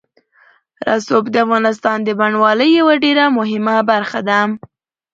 رسوب 0.87 1.23
د 1.31 1.35
افغانستان 1.45 1.97
د 2.03 2.09
بڼوالۍ 2.19 2.69
یوه 2.79 2.95
ډېره 3.03 3.25
مهمه 3.37 3.75
برخه 3.91 4.19
ده. 4.29 4.39